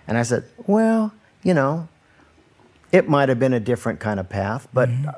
[0.09, 1.15] And I said, Well,
[1.45, 1.89] you know,
[2.95, 5.09] it might have been a different kind of path, but mm-hmm.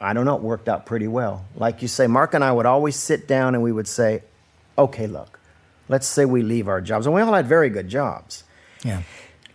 [0.00, 1.44] I don't know, it worked out pretty well.
[1.54, 4.22] Like you say, Mark and I would always sit down and we would say,
[4.78, 5.38] Okay, look,
[5.88, 7.06] let's say we leave our jobs.
[7.06, 8.44] And we all had very good jobs.
[8.84, 9.02] Yeah.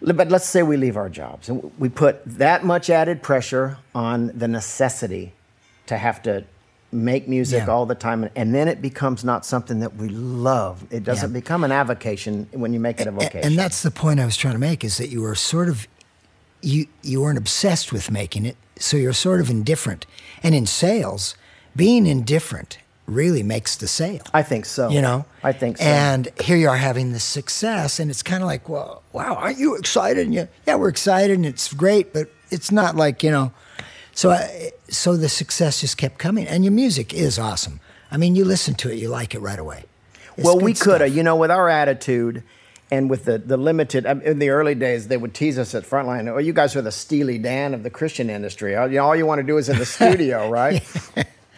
[0.01, 4.27] But let's say we leave our jobs and we put that much added pressure on
[4.37, 5.33] the necessity
[5.87, 6.43] to have to
[6.91, 7.73] make music Yeah.
[7.73, 8.29] all the time.
[8.35, 10.85] And then it becomes not something that we love.
[10.91, 11.39] It doesn't Yeah.
[11.39, 13.43] become an avocation when you make it a A- vocation.
[13.43, 15.87] And that's the point I was trying to make is that you were sort of
[16.61, 20.05] you you weren't obsessed with making it, so you're sort of indifferent.
[20.43, 21.35] And in sales,
[21.75, 24.21] being indifferent really makes the sale.
[24.33, 24.89] I think so.
[24.89, 25.25] You know?
[25.43, 25.83] I think so.
[25.83, 29.57] And here you are having this success, and it's kind of like, well, wow, aren't
[29.57, 30.25] you excited?
[30.25, 33.51] And you, yeah, we're excited, and it's great, but it's not like, you know.
[34.13, 37.79] So, I, so the success just kept coming, and your music is awesome.
[38.11, 39.85] I mean, you listen to it, you like it right away.
[40.37, 42.43] It's well, we could have, you know, with our attitude
[42.91, 45.83] and with the, the limited, um, in the early days, they would tease us at
[45.83, 46.27] Frontline.
[46.27, 48.75] Oh, you guys are the Steely Dan of the Christian industry.
[48.75, 50.83] All you, know, all you want to do is in the studio, right?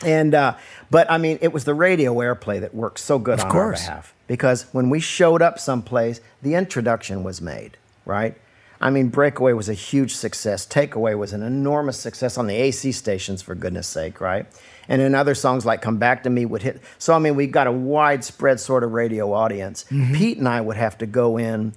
[0.06, 0.56] And, uh,
[0.92, 3.82] but I mean, it was the radio airplay that worked so good Of on course.
[3.82, 8.38] our behalf because when we showed up someplace, the introduction was made, right?
[8.80, 10.68] I mean, Breakaway was a huge success.
[10.68, 14.46] Takeaway was an enormous success on the AC stations, for goodness sake, right?
[14.88, 16.82] And then other songs like Come Back to Me would hit.
[16.98, 19.86] So, I mean, we got a widespread sort of radio audience.
[19.86, 20.16] Mm-hmm.
[20.16, 21.74] Pete and I would have to go in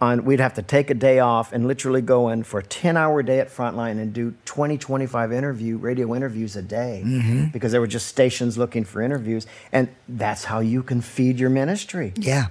[0.00, 2.96] on, we'd have to take a day off and literally go in for a 10
[2.96, 7.46] hour day at Frontline and do 20, 25 interview, radio interviews a day mm-hmm.
[7.48, 9.46] because there were just stations looking for interviews.
[9.72, 12.14] And that's how you can feed your ministry.
[12.16, 12.46] Yeah.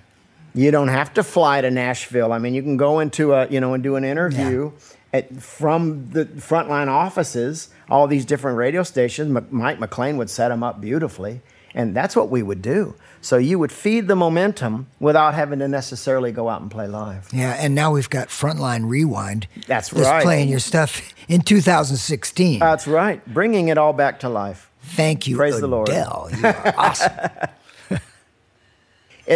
[0.54, 2.34] You don't have to fly to Nashville.
[2.34, 4.72] I mean, you can go into a, you know, and do an interview
[5.14, 9.36] at, from the frontline offices, all these different radio stations.
[9.36, 11.42] M- Mike McLean would set them up beautifully.
[11.76, 12.96] And that's what we would do.
[13.22, 17.30] So you would feed the momentum without having to necessarily go out and play live.
[17.32, 19.48] Yeah, and now we've got Frontline Rewind.
[19.68, 20.24] That's right.
[20.24, 22.60] playing your stuff in 2016.
[22.60, 23.26] That's right.
[23.32, 24.72] Bringing it all back to life.
[24.82, 25.90] Thank you, praise the Lord.
[25.90, 27.12] You are awesome.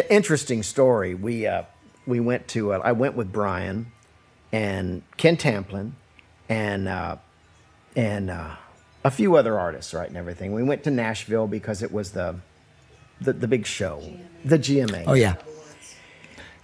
[0.09, 1.13] Interesting story.
[1.13, 1.63] We uh,
[2.07, 3.91] we went to uh, I went with Brian
[4.53, 5.91] and Ken Tamplin
[6.47, 7.17] and uh,
[7.95, 8.55] and uh,
[9.03, 10.53] a few other artists, right, and everything.
[10.53, 12.35] We went to Nashville because it was the
[13.19, 14.01] the, the big show,
[14.45, 15.03] the GMA.
[15.07, 15.35] oh yeah,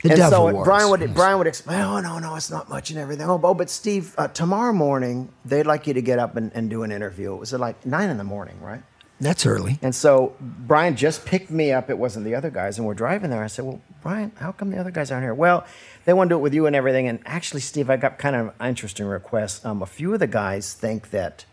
[0.03, 0.67] the and Dove so Awards.
[0.67, 1.09] Brian would Yes.
[1.13, 3.27] Brian would explain, oh no no it's not much and everything.
[3.29, 6.69] Oh, oh but Steve, uh, tomorrow morning they'd like you to get up and, and
[6.69, 7.33] do an interview.
[7.33, 8.83] It was at like nine in the morning, right?
[9.21, 9.79] That's early.
[9.81, 11.89] And so Brian just picked me up.
[11.89, 13.43] It wasn't the other guys, and we're driving there.
[13.43, 15.65] I said, "Well, Brian, how come the other guys aren't here?" Well,
[16.09, 17.07] they want to do it with you and everything.
[17.07, 19.63] And actually, Steve, I got kind of an interesting request.
[19.63, 21.45] Um, a few of the guys think that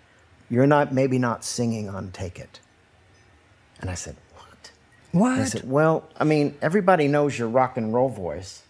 [0.48, 2.60] you're not maybe not singing on "Take It,"
[3.82, 4.70] and I said, "What?"
[5.12, 5.38] What?
[5.40, 8.62] I said, "Well, I mean, everybody knows your rock and roll voice,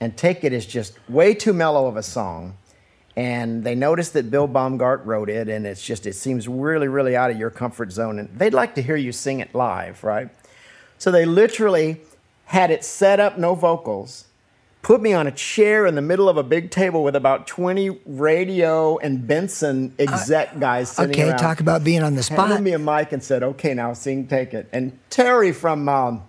[0.00, 2.56] and "Take It" is just way too mellow of a song."
[3.18, 7.16] and they noticed that Bill Baumgart wrote it, and it's just it seems really, really
[7.16, 10.28] out of your comfort zone, and they'd like to hear you sing it live, right?
[10.98, 12.02] So they literally
[12.44, 14.25] had it set up, no vocals,
[14.86, 17.90] put me on a chair in the middle of a big table with about 20
[18.06, 21.24] radio and Benson exec guys sitting there.
[21.24, 21.40] Okay, around.
[21.40, 22.46] talk about being on the spot.
[22.46, 26.22] Handed me a mic and said, "Okay, now sing, take it." And Terry from um,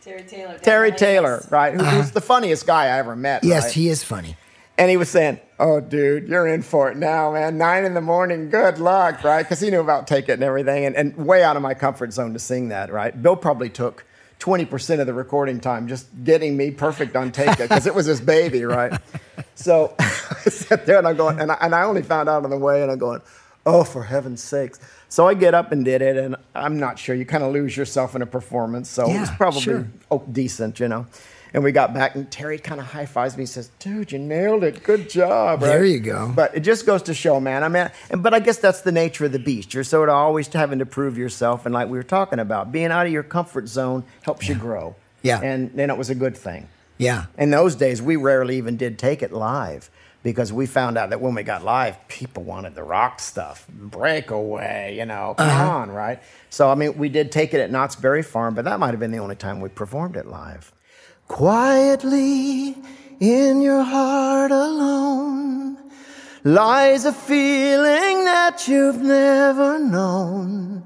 [0.00, 0.58] Terry Taylor.
[0.58, 3.44] Terry Taylor, right, who, who's the funniest guy I ever met.
[3.44, 3.54] Uh-huh.
[3.54, 3.72] Yes, right?
[3.74, 4.36] he is funny.
[4.76, 7.58] And he was saying, "Oh, dude, you're in for it now, man.
[7.58, 10.84] Nine in the morning, good luck, right?" Because he knew about take it and everything,
[10.84, 13.22] and, and way out of my comfort zone to sing that, right?
[13.22, 14.04] Bill probably took
[14.38, 17.94] twenty percent of the recording time just getting me perfect on take it because it
[17.94, 19.00] was his baby, right?
[19.54, 20.04] So I
[20.50, 22.82] sat there and I'm going, and I, and I only found out on the way,
[22.82, 23.20] and I'm going,
[23.64, 24.78] "Oh, for heaven's sakes!"
[25.08, 27.14] So I get up and did it, and I'm not sure.
[27.14, 29.88] You kind of lose yourself in a performance, so it was probably sure.
[30.10, 31.06] oh, decent, you know.
[31.56, 33.42] And we got back, and Terry kind of high fives me.
[33.42, 34.82] He says, "Dude, you nailed it.
[34.84, 36.30] Good job." There you go.
[36.36, 37.64] But it just goes to show, man.
[37.64, 39.72] I mean, and, but I guess that's the nature of the beast.
[39.72, 42.88] You're sort of always having to prove yourself, and like we were talking about, being
[42.92, 44.94] out of your comfort zone helps you grow.
[45.22, 45.40] Yeah.
[45.42, 46.68] and then it was a good thing.
[46.98, 47.24] Yeah.
[47.38, 49.90] In those days, we rarely even did take it live
[50.22, 54.94] because we found out that when we got live, people wanted the rock stuff, breakaway,
[54.96, 55.68] you know, come Uh-huh.
[55.70, 56.20] on, right?
[56.50, 59.00] So, I mean, we did take it at Knott's Berry Farm, but that might have
[59.00, 60.72] been the only time we performed it live.
[61.28, 62.76] Quietly
[63.20, 65.76] in your heart alone
[66.44, 70.84] lies a feeling that you've never known,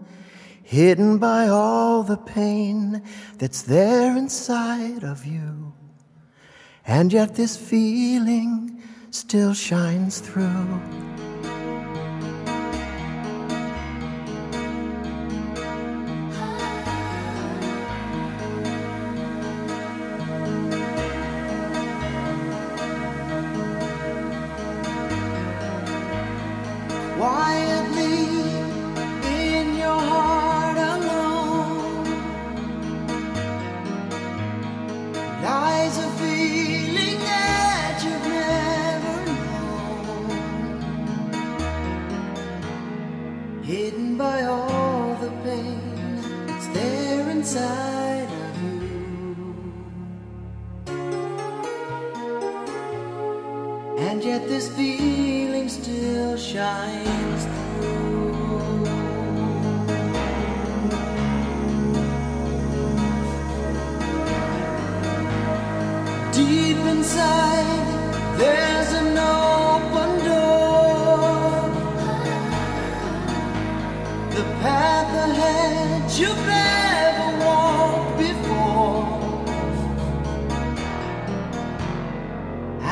[0.63, 3.03] hidden by all the pain
[3.37, 5.75] that's there inside of you.
[6.87, 11.10] And yet this feeling still shines through.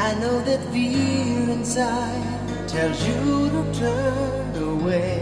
[0.09, 5.18] I know that fear inside tells you to turn away.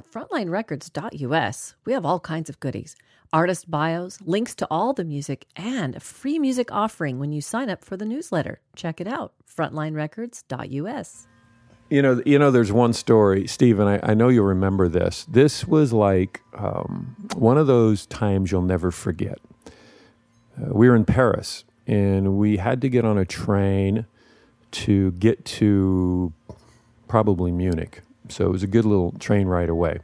[0.00, 2.96] frontlinerecords.us, we have all kinds of goodies
[3.32, 7.70] artist bios, links to all the music, and a free music offering when you sign
[7.70, 8.60] up for the newsletter.
[8.76, 11.26] Check it out, frontlinerecords.us.
[11.88, 12.50] You know, you know.
[12.50, 13.86] There's one story, Stephen.
[13.86, 15.26] I, I know you'll remember this.
[15.28, 19.38] This was like um, one of those times you'll never forget.
[20.56, 24.06] Uh, we were in Paris, and we had to get on a train
[24.70, 26.32] to get to
[27.08, 28.00] probably Munich.
[28.32, 30.00] So it was a good little train ride away,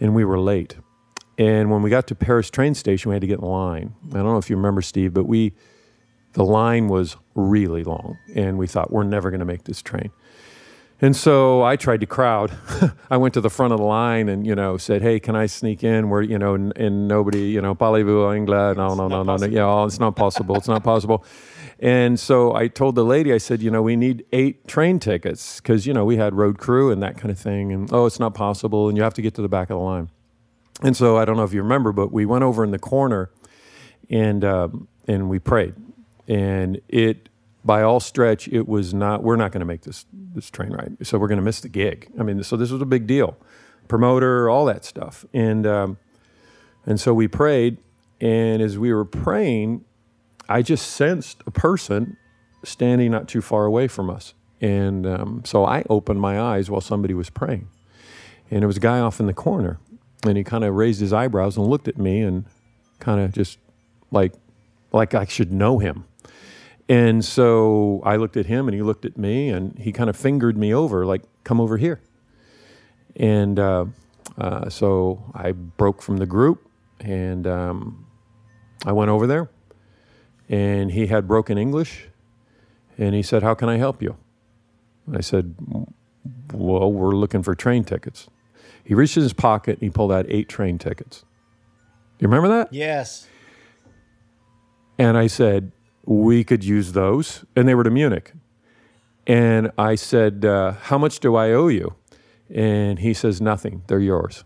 [0.00, 0.76] and we were late.
[1.38, 3.94] And when we got to Paris train station, we had to get in line.
[4.10, 5.52] I don't know if you remember, Steve, but we
[6.34, 10.10] the line was really long, and we thought we're never going to make this train.
[11.02, 12.52] And so I tried to crowd.
[13.10, 15.46] I went to the front of the line and you know said, "Hey, can I
[15.46, 18.74] sneak in?" Where you know, and, and nobody, you know, parlez-vous anglais?
[18.76, 19.46] No, no, no, no, no.
[19.46, 20.56] Yeah, oh, it's not possible.
[20.56, 21.24] It's not possible.
[21.78, 25.60] And so I told the lady, I said, you know, we need eight train tickets
[25.60, 27.72] because you know we had road crew and that kind of thing.
[27.72, 29.84] And oh, it's not possible, and you have to get to the back of the
[29.84, 30.10] line.
[30.82, 33.30] And so I don't know if you remember, but we went over in the corner
[34.10, 35.74] and um, and we prayed,
[36.28, 37.28] and it
[37.64, 39.22] by all stretch it was not.
[39.22, 41.68] We're not going to make this this train ride, so we're going to miss the
[41.68, 42.10] gig.
[42.18, 43.36] I mean, so this was a big deal,
[43.88, 45.98] promoter, all that stuff, and um,
[46.84, 47.78] and so we prayed,
[48.20, 49.84] and as we were praying,
[50.52, 52.16] I just sensed a person
[52.64, 56.80] standing not too far away from us, and um, so I opened my eyes while
[56.80, 57.68] somebody was praying,
[58.50, 59.78] and it was a guy off in the corner,
[60.26, 62.44] and he kind of raised his eyebrows and looked at me and
[62.98, 63.58] kind of just
[64.10, 64.34] like
[64.92, 66.04] like I should know him.
[66.88, 70.16] And so I looked at him and he looked at me and he kind of
[70.16, 72.00] fingered me over, like, come over here.
[73.16, 73.86] And uh,
[74.36, 76.68] uh, so I broke from the group
[77.00, 78.06] and um,
[78.84, 79.48] I went over there.
[80.52, 82.08] And he had broken English.
[82.98, 84.16] And he said, How can I help you?
[85.12, 85.54] I said,
[86.52, 88.28] Well, we're looking for train tickets.
[88.84, 91.24] He reached in his pocket and he pulled out eight train tickets.
[92.18, 92.72] You remember that?
[92.72, 93.26] Yes.
[94.98, 95.72] And I said,
[96.04, 97.44] we could use those.
[97.56, 98.32] And they were to Munich.
[99.26, 101.94] And I said, uh, how much do I owe you?
[102.52, 103.82] And he says, nothing.
[103.86, 104.44] They're yours.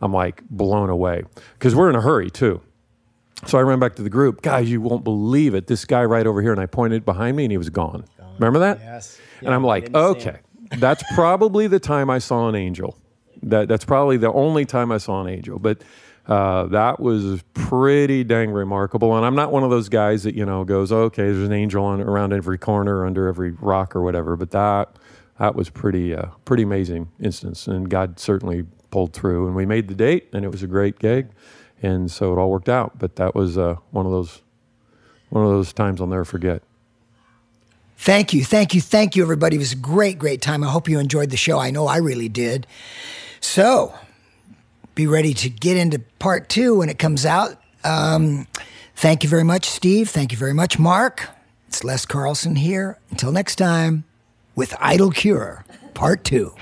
[0.00, 2.60] I'm like blown away because we're in a hurry too.
[3.44, 4.42] So I ran back to the group.
[4.42, 5.66] Guys, you won't believe it.
[5.66, 8.04] This guy right over here, and I pointed behind me, and he was gone.
[8.38, 8.78] Remember that?
[8.80, 9.18] Yes.
[9.40, 10.38] and I'm like, okay,
[10.78, 12.98] that's probably the time I saw an angel.
[13.42, 15.58] That that's probably the only time I saw an angel.
[15.58, 15.82] But
[16.26, 19.16] uh, that was pretty dang remarkable.
[19.16, 21.84] And I'm not one of those guys that you know goes, okay, there's an angel
[21.84, 24.36] on, around every corner, under every rock or whatever.
[24.36, 24.98] But that
[25.38, 29.46] that was pretty uh, pretty amazing instance, and God certainly pulled through.
[29.46, 31.28] And we made the date, and it was a great gig,
[31.82, 32.98] and so it all worked out.
[32.98, 34.42] But that was uh, one of those
[35.30, 36.62] one of those times I'll never forget.
[37.98, 39.56] Thank you, thank you, thank you, everybody.
[39.56, 40.62] It was a great, great time.
[40.62, 41.58] I hope you enjoyed the show.
[41.58, 42.66] I know I really did.
[43.40, 43.94] So,
[44.94, 47.60] be ready to get into part two when it comes out.
[47.84, 48.46] Um,
[48.96, 50.10] thank you very much, Steve.
[50.10, 51.28] Thank you very much, Mark.
[51.68, 52.98] It's Les Carlsen here.
[53.10, 54.04] Until next time,
[54.54, 55.64] with Idle Cure,
[55.94, 56.54] part two.